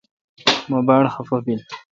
[0.69, 1.61] مہ باڑ خفہ بیل۔